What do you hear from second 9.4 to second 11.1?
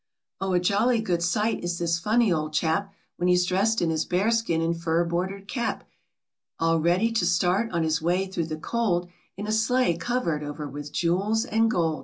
a sleigh covered over with